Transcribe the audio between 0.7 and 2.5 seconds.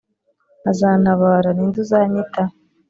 azantabara Ni nde uzanyita